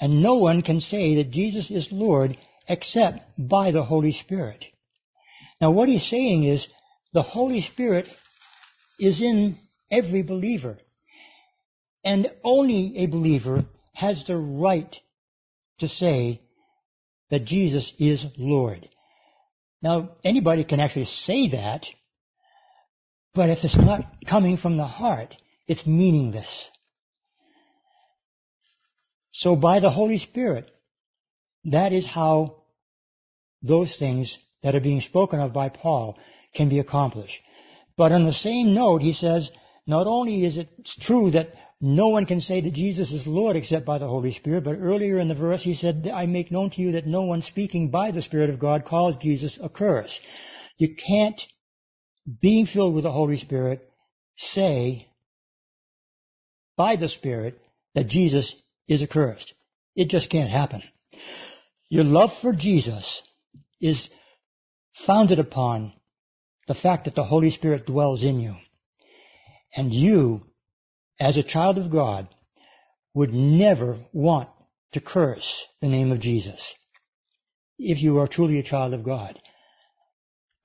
[0.00, 2.36] and no one can say that Jesus is Lord
[2.68, 4.64] except by the Holy Spirit.
[5.60, 6.66] Now what he's saying is
[7.12, 8.08] the Holy Spirit
[8.98, 9.58] is in
[9.90, 10.78] every believer.
[12.04, 13.64] And only a believer
[13.94, 14.94] has the right
[15.78, 16.42] to say
[17.30, 18.88] that Jesus is Lord.
[19.82, 21.86] Now, anybody can actually say that,
[23.34, 25.34] but if it's not coming from the heart,
[25.66, 26.68] it's meaningless.
[29.32, 30.70] So by the Holy Spirit,
[31.64, 32.62] that is how
[33.62, 36.18] those things that are being spoken of by Paul
[36.54, 37.40] can be accomplished.
[37.96, 39.50] But on the same note, he says,
[39.86, 40.68] not only is it
[41.00, 44.64] true that no one can say that Jesus is Lord except by the Holy Spirit,
[44.64, 47.42] but earlier in the verse he said, I make known to you that no one
[47.42, 50.18] speaking by the Spirit of God calls Jesus accursed.
[50.78, 51.40] You can't,
[52.40, 53.88] being filled with the Holy Spirit,
[54.36, 55.08] say
[56.76, 57.60] by the Spirit
[57.94, 58.54] that Jesus
[58.88, 59.52] is accursed.
[59.94, 60.82] It just can't happen.
[61.88, 63.22] Your love for Jesus
[63.80, 64.08] is
[65.06, 65.92] founded upon
[66.66, 68.56] the fact that the Holy Spirit dwells in you.
[69.76, 70.46] And you,
[71.20, 72.28] as a child of God,
[73.14, 74.48] would never want
[74.92, 76.74] to curse the name of Jesus
[77.78, 79.38] if you are truly a child of God.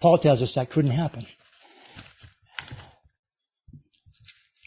[0.01, 1.25] Paul tells us that couldn't happen.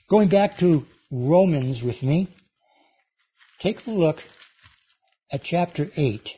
[0.08, 2.26] Going back to Romans with me.
[3.60, 4.16] Take a look
[5.30, 6.28] at chapter 8.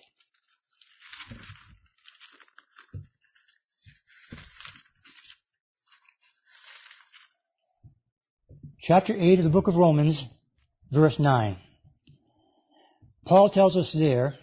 [8.87, 10.23] Chapter 8 of the book of Romans,
[10.92, 11.57] verse 9.
[13.25, 14.35] Paul tells us there,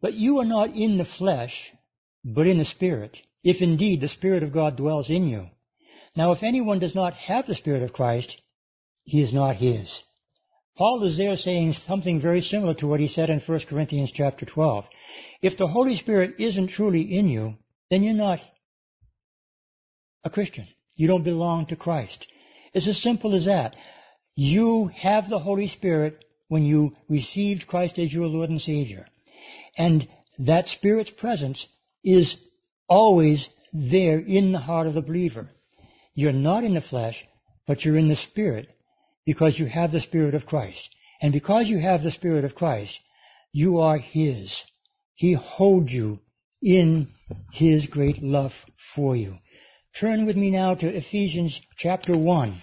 [0.00, 1.72] But you are not in the flesh,
[2.24, 5.48] but in the Spirit, if indeed the Spirit of God dwells in you.
[6.14, 8.40] Now if anyone does not have the Spirit of Christ,
[9.02, 10.00] he is not his.
[10.78, 14.46] Paul is there saying something very similar to what he said in 1 Corinthians chapter
[14.46, 14.84] 12.
[15.42, 17.56] If the Holy Spirit isn't truly in you,
[17.90, 18.38] then you're not
[20.22, 20.68] a Christian.
[20.94, 22.28] You don't belong to Christ.
[22.72, 23.76] It's as simple as that.
[24.34, 29.06] You have the Holy Spirit when you received Christ as your Lord and Savior.
[29.76, 31.66] And that Spirit's presence
[32.02, 32.36] is
[32.88, 35.48] always there in the heart of the believer.
[36.14, 37.24] You're not in the flesh,
[37.66, 38.68] but you're in the Spirit
[39.24, 40.88] because you have the Spirit of Christ.
[41.22, 42.98] And because you have the Spirit of Christ,
[43.52, 44.60] you are His.
[45.14, 46.18] He holds you
[46.62, 47.08] in
[47.52, 48.52] His great love
[48.94, 49.38] for you.
[49.98, 52.62] Turn with me now to Ephesians chapter 1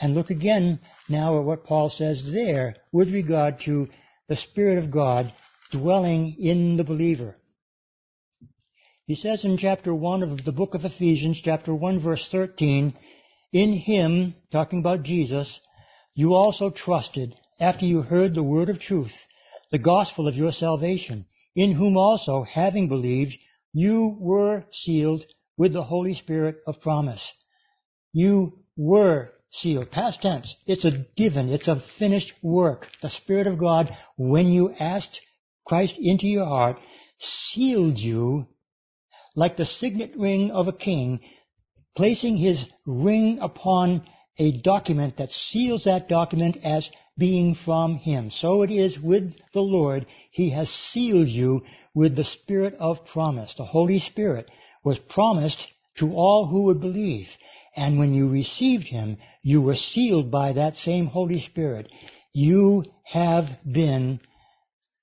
[0.00, 0.78] and look again
[1.08, 3.88] now at what Paul says there with regard to
[4.28, 5.32] the Spirit of God
[5.70, 7.36] dwelling in the believer.
[9.06, 12.94] He says in chapter 1 of the book of Ephesians, chapter 1 verse 13,
[13.52, 15.60] in him, talking about Jesus,
[16.14, 19.14] you also trusted after you heard the word of truth,
[19.70, 23.36] the gospel of your salvation, in whom also, having believed,
[23.72, 27.32] you were sealed with the Holy Spirit of promise.
[28.12, 29.90] You were sealed.
[29.90, 30.54] Past tense.
[30.66, 31.48] It's a given.
[31.50, 32.88] It's a finished work.
[33.02, 35.20] The Spirit of God, when you asked
[35.66, 36.78] Christ into your heart,
[37.18, 38.46] sealed you
[39.34, 41.20] like the signet ring of a king
[41.96, 44.06] placing his ring upon
[44.38, 48.30] a document that seals that document as being from him.
[48.30, 50.06] So it is with the Lord.
[50.30, 51.62] He has sealed you
[51.94, 53.54] with the Spirit of promise.
[53.56, 54.50] The Holy Spirit
[54.86, 55.66] was promised
[55.98, 57.28] to all who would believe.
[57.74, 61.90] And when you received him, you were sealed by that same Holy Spirit.
[62.32, 64.20] You have been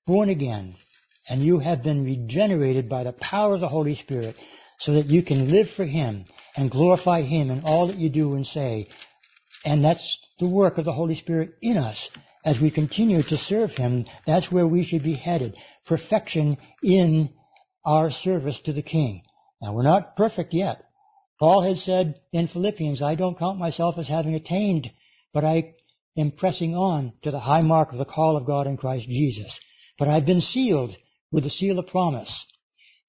[0.06, 0.76] born again
[1.28, 4.36] and you have been regenerated by the power of the Holy Spirit
[4.78, 6.24] so that you can live for him
[6.56, 8.88] and glorify Him in all that you do and say
[9.64, 12.08] And that's the work of the Holy Spirit in us
[12.44, 14.06] as we continue to serve Him.
[14.26, 15.56] That's where we should be headed.
[15.86, 17.30] Perfection in
[17.84, 19.22] our service to the King.
[19.64, 20.84] Now we're not perfect yet.
[21.38, 24.90] Paul had said in Philippians, I don't count myself as having attained,
[25.32, 25.72] but I
[26.18, 29.58] am pressing on to the high mark of the call of God in Christ Jesus.
[29.98, 30.94] But I've been sealed
[31.32, 32.44] with the seal of promise.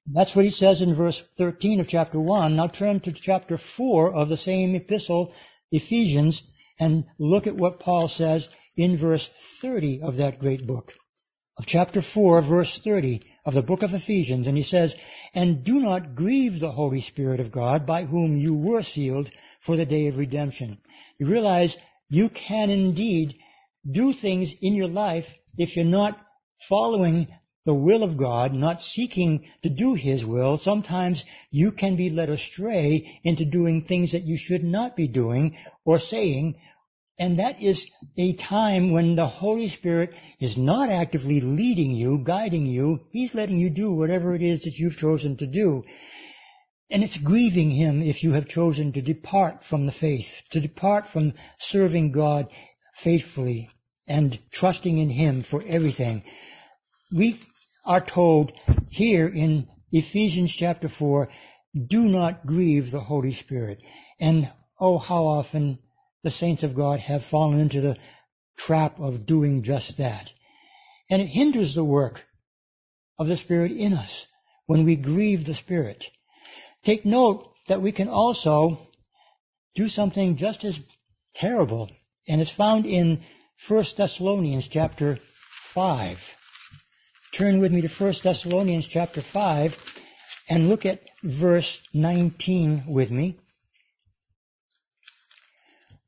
[0.07, 2.55] That's what he says in verse 13 of chapter 1.
[2.55, 5.33] Now turn to chapter 4 of the same epistle,
[5.73, 6.41] Ephesians,
[6.79, 9.29] and look at what Paul says in verse
[9.61, 10.93] 30 of that great book.
[11.57, 14.93] Of chapter 4, verse 30 of the book of Ephesians, and he says,
[15.33, 19.29] And do not grieve the Holy Spirit of God, by whom you were sealed
[19.65, 20.79] for the day of redemption.
[21.17, 21.77] You realize
[22.09, 23.35] you can indeed
[23.89, 26.19] do things in your life if you're not
[26.67, 27.27] following
[27.65, 32.29] the will of God, not seeking to do His will, sometimes you can be led
[32.29, 36.55] astray into doing things that you should not be doing or saying.
[37.17, 37.86] And that is
[38.17, 42.99] a time when the Holy Spirit is not actively leading you, guiding you.
[43.12, 45.84] He's letting you do whatever it is that you've chosen to do.
[46.89, 51.06] And it's grieving Him if you have chosen to depart from the faith, to depart
[51.12, 52.47] from serving God
[53.01, 53.69] faithfully
[54.08, 56.23] and trusting in Him for everything.
[57.15, 57.39] We
[57.86, 58.51] are told
[58.89, 61.30] here in Ephesians chapter 4,
[61.88, 63.80] do not grieve the Holy Spirit.
[64.19, 65.80] And oh, how often
[66.25, 67.95] the saints of God have fallen into the
[68.57, 70.27] trap of doing just that.
[71.07, 72.19] And it hinders the work
[73.19, 74.25] of the Spirit in us
[74.65, 76.03] when we grieve the Spirit.
[76.83, 78.79] Take note that we can also
[79.75, 80.79] do something just as
[81.35, 81.91] terrible,
[82.27, 83.23] and it's found in
[83.67, 85.19] 1 Thessalonians chapter
[85.75, 86.17] 5.
[87.38, 89.75] Turn with me to 1 Thessalonians chapter 5
[90.49, 93.38] and look at verse 19 with me,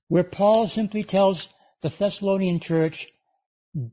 [0.07, 1.47] where Paul simply tells
[1.81, 3.07] the Thessalonian church,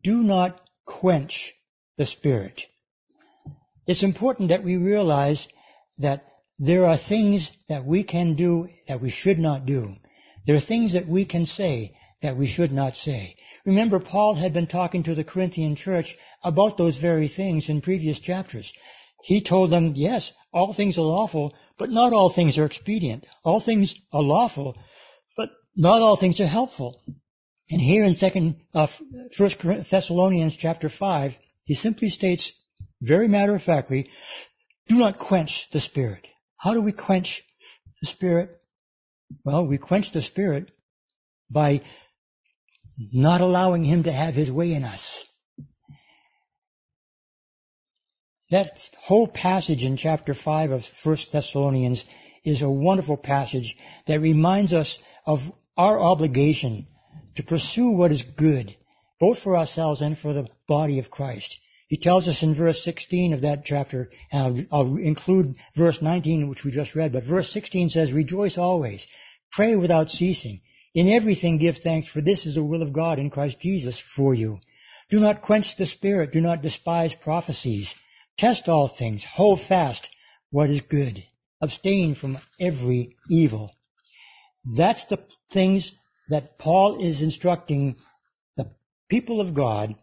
[0.02, 1.52] do not quench
[1.98, 2.62] the Spirit.
[3.86, 5.46] It's important that we realize
[5.98, 6.24] that
[6.58, 9.96] there are things that we can do that we should not do.
[10.46, 13.36] There are things that we can say that we should not say.
[13.66, 18.20] Remember, Paul had been talking to the Corinthian church about those very things in previous
[18.20, 18.70] chapters.
[19.22, 23.24] He told them, yes, all things are lawful, but not all things are expedient.
[23.42, 24.76] All things are lawful,
[25.76, 27.00] not all things are helpful.
[27.70, 28.86] And here in second, uh,
[29.36, 29.56] First
[29.90, 31.32] Thessalonians chapter five,
[31.64, 32.52] he simply states,
[33.00, 34.10] very matter of factly,
[34.88, 36.26] do not quench the spirit.
[36.56, 37.42] How do we quench
[38.00, 38.50] the spirit?
[39.44, 40.70] Well, we quench the spirit
[41.50, 41.82] by
[42.96, 45.24] not allowing him to have his way in us.
[48.50, 52.04] That whole passage in chapter 5 of 1 Thessalonians
[52.44, 53.74] is a wonderful passage
[54.06, 55.40] that reminds us of
[55.76, 56.86] our obligation
[57.36, 58.76] to pursue what is good,
[59.20, 61.56] both for ourselves and for the body of Christ.
[61.88, 66.48] He tells us in verse 16 of that chapter, and I'll, I'll include verse 19,
[66.48, 69.06] which we just read, but verse 16 says, Rejoice always,
[69.52, 70.60] pray without ceasing,
[70.94, 74.34] in everything give thanks, for this is the will of God in Christ Jesus for
[74.34, 74.60] you.
[75.10, 77.94] Do not quench the spirit, do not despise prophecies.
[78.38, 80.08] Test all things, hold fast
[80.50, 81.22] what is good.
[81.60, 83.72] Abstain from every evil.
[84.64, 85.18] That's the
[85.52, 85.92] things
[86.28, 87.96] that Paul is instructing
[88.56, 88.70] the
[89.08, 89.94] people of God,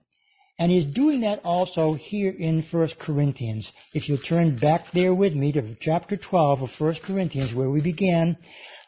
[0.60, 3.72] and he's doing that also here in 1 Corinthians.
[3.94, 7.82] If you'll turn back there with me to chapter 12 of 1 Corinthians, where we
[7.82, 8.38] began,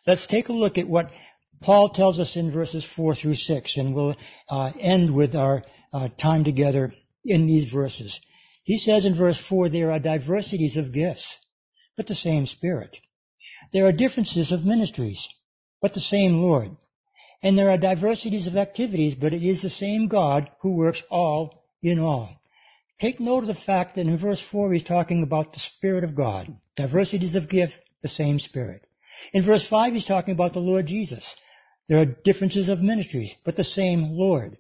[0.06, 1.10] let's take a look at what
[1.62, 4.16] Paul tells us in verses 4 through 6, and we'll
[4.50, 6.94] uh, end with our uh, time together
[7.26, 8.20] in these verses.
[8.64, 11.26] He says in verse 4, there are diversities of gifts,
[11.98, 12.96] but the same Spirit.
[13.72, 15.28] There are differences of ministries,
[15.84, 16.72] but the same Lord.
[17.44, 21.66] And there are diversities of activities, but it is the same God who works all
[21.82, 22.30] in all.
[23.02, 26.16] Take note of the fact that in verse 4 he's talking about the Spirit of
[26.16, 26.56] God.
[26.78, 28.86] Diversities of gift, the same Spirit.
[29.34, 31.26] In verse 5 he's talking about the Lord Jesus.
[31.90, 34.58] There are differences of ministries, but the same Lord.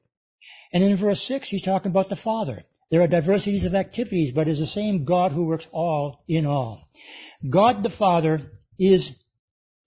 [0.74, 2.64] And in verse 6, he's talking about the Father.
[2.92, 6.82] There are diversities of activities, but it's the same God who works all in all.
[7.50, 8.42] God the Father
[8.78, 9.10] is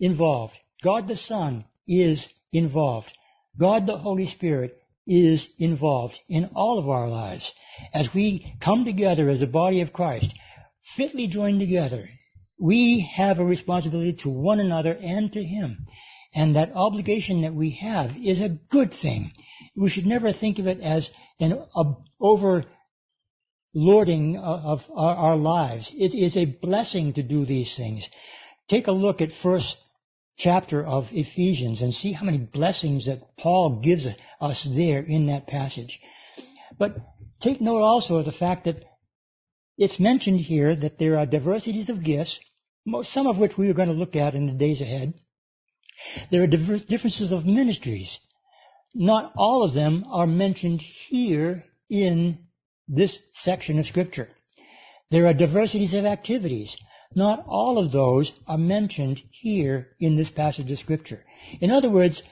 [0.01, 0.55] involved.
[0.87, 3.13] God the Son is involved.
[3.59, 7.53] God the Holy Spirit is involved in all of our lives.
[7.93, 10.33] As we come together as a body of Christ,
[10.97, 12.09] fitly joined together,
[12.57, 15.89] we have a responsibility to one another and to Him.
[16.33, 19.33] And that obligation that we have is a good thing.
[19.75, 21.11] We should never think of it as
[21.41, 21.65] an
[22.23, 22.65] overlording
[24.39, 25.91] of our lives.
[25.93, 28.09] It is a blessing to do these things.
[28.69, 29.61] Take a look at 1
[30.37, 34.07] chapter of Ephesians and see how many blessings that Paul gives
[34.41, 35.99] us there in that passage.
[36.79, 36.97] But
[37.41, 38.85] take note also of the fact that
[39.79, 42.39] it's mentioned here that there are diversities of gifts,
[43.05, 45.15] some of which we are going to look at in the days ahead.
[46.31, 48.19] There are differences of ministries.
[48.95, 52.39] Not all of them are mentioned here in
[52.89, 54.29] this section of Scripture.
[55.11, 56.77] There are diversities of activities.
[57.17, 61.25] Not all of those are mentioned here in this passage of Scripture.
[61.61, 62.23] In other words,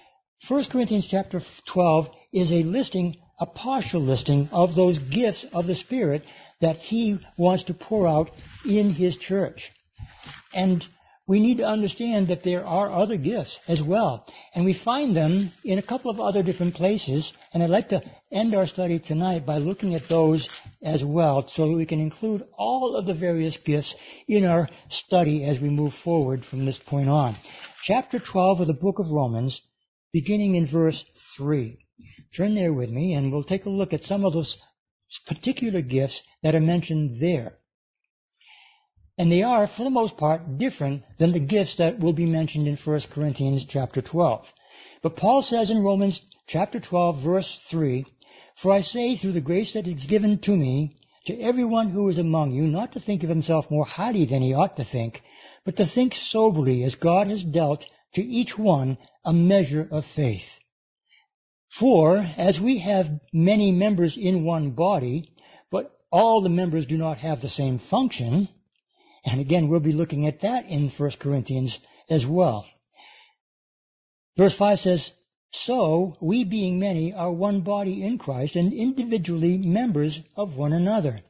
[0.46, 5.74] 1 Corinthians chapter 12 is a listing, a partial listing of those gifts of the
[5.74, 6.22] Spirit
[6.60, 8.30] that He wants to pour out
[8.68, 9.70] in His church.
[10.52, 10.86] And
[11.26, 14.26] we need to understand that there are other gifts as well.
[14.54, 17.32] And we find them in a couple of other different places.
[17.52, 20.46] And I'd like to end our study tonight by looking at those
[20.82, 23.94] as well so that we can include all of the various gifts
[24.28, 27.36] in our study as we move forward from this point on.
[27.84, 29.62] Chapter 12 of the book of Romans,
[30.12, 31.02] beginning in verse
[31.38, 31.78] 3.
[32.36, 34.58] Turn there with me and we'll take a look at some of those
[35.26, 37.58] particular gifts that are mentioned there.
[39.16, 42.66] And they are, for the most part, different than the gifts that will be mentioned
[42.66, 44.44] in 1 Corinthians chapter 12.
[45.02, 48.04] But Paul says in Romans chapter 12 verse 3,
[48.60, 50.96] For I say through the grace that is given to me,
[51.26, 54.52] to everyone who is among you, not to think of himself more highly than he
[54.52, 55.22] ought to think,
[55.64, 60.58] but to think soberly as God has dealt to each one a measure of faith.
[61.68, 65.30] For, as we have many members in one body,
[65.70, 68.48] but all the members do not have the same function,
[69.24, 71.78] and again, we'll be looking at that in 1 Corinthians
[72.10, 72.66] as well.
[74.36, 75.10] Verse 5 says,
[75.50, 81.20] So we being many are one body in Christ and individually members of one another.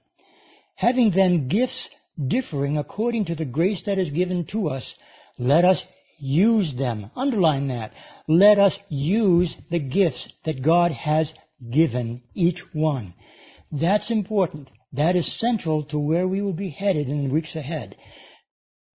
[0.77, 1.89] Having then gifts
[2.19, 4.95] differing according to the grace that is given to us,
[5.39, 5.85] let us
[6.19, 7.11] use them.
[7.15, 7.93] Underline that.
[8.27, 11.33] Let us use the gifts that God has
[11.71, 13.15] given each one.
[13.71, 14.71] That's important.
[14.95, 17.97] That is central to where we will be headed in the weeks ahead.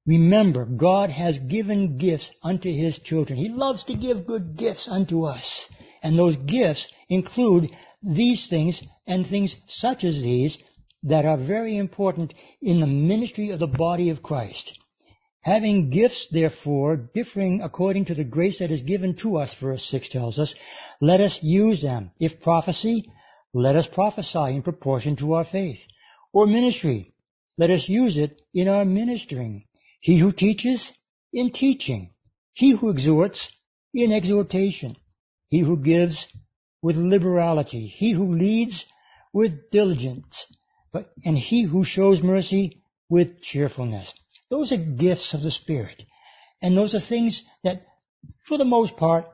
[0.05, 3.37] Remember, God has given gifts unto His children.
[3.37, 5.65] He loves to give good gifts unto us.
[6.01, 7.71] And those gifts include
[8.01, 10.57] these things and things such as these
[11.03, 14.71] that are very important in the ministry of the body of Christ.
[15.41, 20.09] Having gifts, therefore, differing according to the grace that is given to us, verse 6
[20.09, 20.53] tells us,
[21.01, 22.11] let us use them.
[22.19, 23.09] If prophecy,
[23.53, 25.79] let us prophesy in proportion to our faith.
[26.33, 27.13] Or ministry,
[27.57, 29.65] let us use it in our ministering.
[30.01, 30.91] He who teaches,
[31.33, 32.11] in teaching.
[32.53, 33.49] He who exhorts,
[33.93, 34.95] in exhortation.
[35.47, 36.27] He who gives,
[36.81, 37.87] with liberality.
[37.87, 38.85] He who leads,
[39.33, 40.45] with diligence.
[40.91, 44.13] But, and he who shows mercy, with cheerfulness.
[44.49, 46.03] Those are gifts of the Spirit.
[46.61, 47.85] And those are things that,
[48.47, 49.25] for the most part,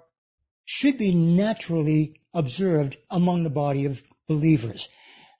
[0.65, 4.87] should be naturally observed among the body of believers.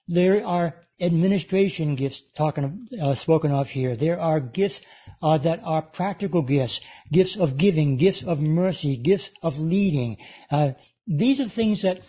[0.08, 3.96] There are administration gifts talking, uh, spoken of here.
[3.96, 4.80] There are gifts
[5.22, 6.80] uh, that are practical gifts,
[7.12, 10.16] gifts of giving, gifts of mercy, gifts of leading.
[10.50, 10.70] Uh,
[11.06, 12.00] these are things that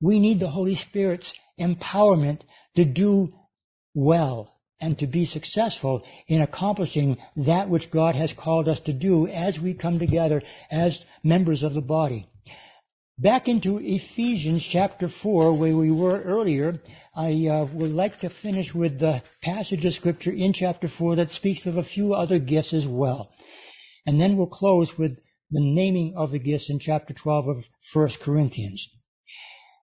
[0.00, 2.40] we need the Holy Spirit's empowerment
[2.76, 3.34] to do
[3.94, 9.26] well and to be successful in accomplishing that which God has called us to do
[9.26, 12.26] as we come together as members of the body.
[13.22, 16.80] Back into Ephesians chapter 4, where we were earlier,
[17.14, 21.28] I uh, would like to finish with the passage of Scripture in chapter 4 that
[21.28, 23.30] speaks of a few other gifts as well.
[24.06, 25.18] And then we'll close with
[25.50, 28.88] the naming of the gifts in chapter 12 of 1 Corinthians.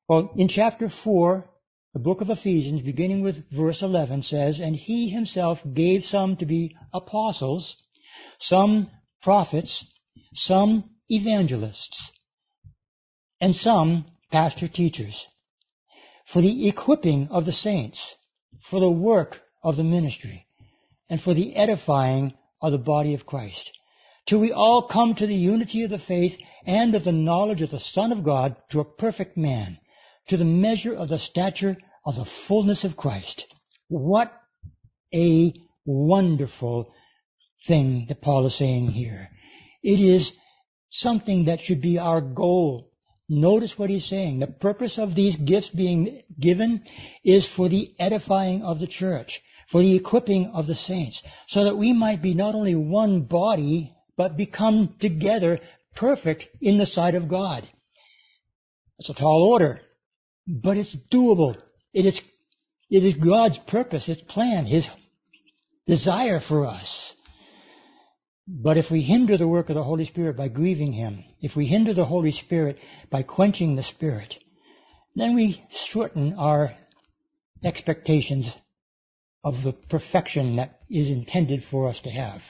[0.10, 1.48] Well, in chapter 4,
[1.94, 6.48] the book of Ephesians, beginning with verse 11, says, And he himself gave some to
[6.48, 7.76] be apostles,
[8.40, 8.90] some
[9.22, 9.86] prophets,
[10.34, 12.12] some evangelists,
[13.40, 15.26] and some pastor teachers,
[16.32, 18.16] for the equipping of the saints,
[18.70, 20.48] for the work of the ministry,
[21.10, 23.72] and for the edifying of the body of Christ,
[24.28, 27.72] till we all come to the unity of the faith and of the knowledge of
[27.72, 29.78] the Son of God to a perfect man,
[30.28, 33.46] to the measure of the stature of the fullness of Christ.
[33.88, 34.34] What
[35.14, 35.54] a
[35.86, 36.94] wonderful
[37.68, 39.30] thing that Paul is saying here.
[39.82, 40.34] It is
[40.90, 42.87] something that should be our goal
[43.30, 44.40] Notice what he's saying.
[44.40, 46.84] The purpose of these gifts being given
[47.24, 51.78] is for the edifying of the church, for the equipping of the saints, so that
[51.78, 55.60] we might be not only one body, but become together
[55.96, 57.68] perfect in the sight of God.
[58.98, 59.82] It's a tall order,
[60.48, 61.58] but it's doable.
[61.94, 62.22] It is,
[62.90, 64.88] it is God's purpose, His plan, His
[65.86, 67.14] desire for us.
[68.48, 71.66] But if we hinder the work of the Holy Spirit by grieving Him, if we
[71.66, 72.78] hinder the Holy Spirit
[73.10, 74.36] by quenching the Spirit,
[75.16, 76.74] then we shorten our
[77.64, 78.50] expectations
[79.44, 82.42] of the perfection that is intended for us to have.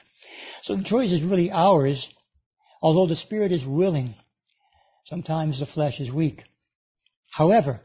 [0.62, 2.08] So the choice is really ours,
[2.80, 4.14] although the Spirit is willing.
[5.06, 6.44] Sometimes the flesh is weak.
[7.30, 7.80] However,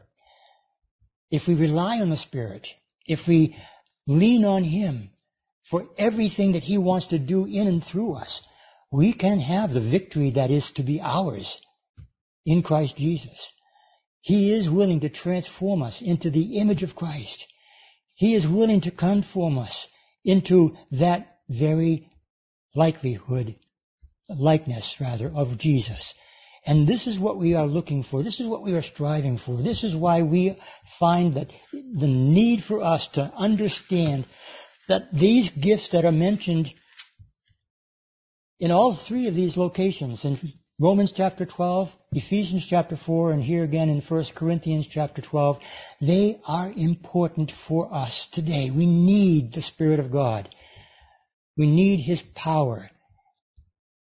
[1.30, 2.68] if we rely on the Spirit,
[3.06, 3.56] if we
[4.06, 5.10] lean on Him
[5.70, 8.40] for everything that He wants to do in and through us,
[8.90, 11.58] we can have the victory that is to be ours
[12.46, 13.48] in Christ Jesus.
[14.20, 17.44] He is willing to transform us into the image of Christ.
[18.14, 19.86] He is willing to conform us
[20.24, 22.08] into that very
[22.74, 23.56] likelihood,
[24.28, 26.14] likeness rather, of Jesus.
[26.66, 28.22] And this is what we are looking for.
[28.22, 29.60] This is what we are striving for.
[29.60, 30.58] This is why we
[30.98, 34.26] find that the need for us to understand
[34.88, 36.72] that these gifts that are mentioned
[38.60, 40.38] in all three of these locations, in
[40.80, 45.58] Romans chapter 12, Ephesians chapter 4, and here again in 1 Corinthians chapter 12,
[46.00, 48.70] they are important for us today.
[48.70, 50.48] We need the Spirit of God.
[51.56, 52.90] We need His power.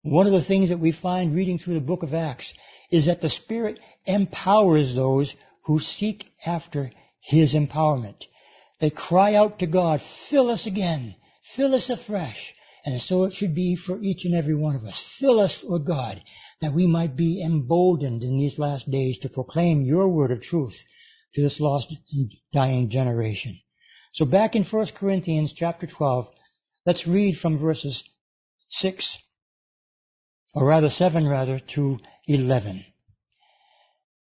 [0.03, 2.53] One of the things that we find reading through the book of Acts
[2.91, 8.25] is that the Spirit empowers those who seek after His empowerment.
[8.81, 10.01] They cry out to God,
[10.31, 11.17] fill us again,
[11.57, 12.55] fill us afresh.
[12.85, 14.99] And so it should be for each and every one of us.
[15.19, 16.23] Fill us, O God,
[16.61, 20.77] that we might be emboldened in these last days to proclaim your word of truth
[21.35, 23.59] to this lost and dying generation.
[24.13, 26.29] So back in 1 Corinthians chapter 12,
[26.87, 28.03] let's read from verses
[28.71, 29.19] 6
[30.55, 32.85] or rather 7 rather, to 11.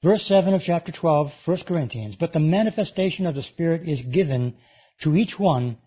[0.03, 4.55] Verse 7 of chapter 12, 1 Corinthians, but the manifestation of the Spirit is given
[5.01, 5.77] to each one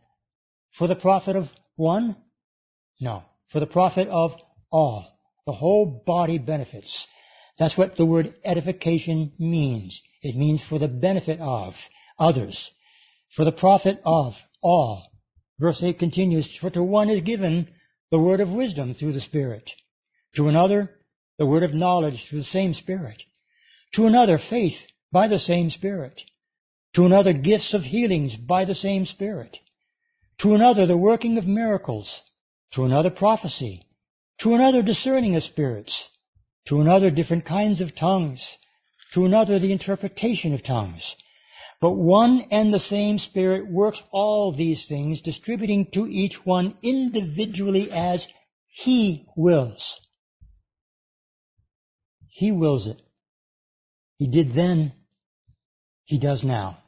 [0.78, 2.16] for the profit of one?
[3.00, 4.32] No, for the profit of
[4.70, 5.06] all.
[5.46, 7.06] The whole body benefits.
[7.58, 10.00] That's what the word edification means.
[10.22, 11.74] It means for the benefit of
[12.16, 12.70] others,
[13.34, 15.10] for the profit of all.
[15.58, 17.68] Verse 8 continues, for to one is given
[18.12, 19.70] the word of wisdom through the Spirit
[20.36, 20.90] to another,
[21.36, 23.22] the word of knowledge through the same Spirit.
[23.94, 24.82] To another, faith
[25.12, 26.20] by the same Spirit.
[26.94, 29.58] To another, gifts of healings by the same Spirit.
[30.38, 32.20] To another, the working of miracles.
[32.72, 33.86] To another, prophecy.
[34.40, 36.08] To another, discerning of spirits.
[36.66, 38.44] To another, different kinds of tongues.
[39.12, 41.14] To another, the interpretation of tongues.
[41.80, 47.92] But one and the same Spirit works all these things, distributing to each one individually
[47.92, 48.26] as
[48.66, 50.00] He wills.
[52.28, 53.00] He wills it.
[54.18, 54.92] He did then.
[56.04, 56.78] He does now.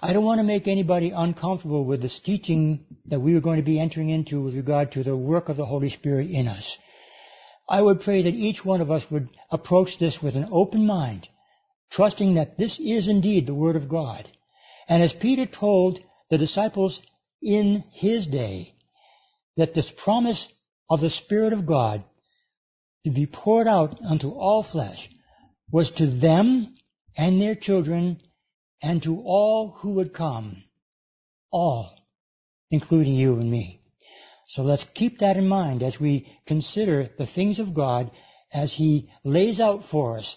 [0.00, 3.64] I don't want to make anybody uncomfortable with this teaching that we are going to
[3.64, 6.76] be entering into with regard to the work of the Holy Spirit in us.
[7.68, 11.28] I would pray that each one of us would approach this with an open mind,
[11.90, 14.28] trusting that this is indeed the Word of God.
[14.88, 17.00] And as Peter told the disciples
[17.40, 18.74] in his day,
[19.56, 20.46] that this promise
[20.90, 22.04] of the Spirit of God
[23.04, 25.08] to be poured out unto all flesh
[25.70, 26.74] was to them
[27.16, 28.20] and their children
[28.82, 30.62] and to all who would come.
[31.50, 31.92] All,
[32.70, 33.80] including you and me.
[34.48, 38.10] So let's keep that in mind as we consider the things of God
[38.52, 40.36] as He lays out for us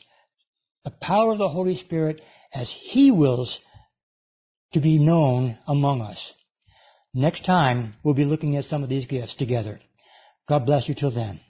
[0.84, 2.22] the power of the Holy Spirit
[2.54, 3.60] as He wills
[4.74, 6.34] to be known among us.
[7.14, 9.80] Next time, we'll be looking at some of these gifts together.
[10.48, 11.42] God bless you till then.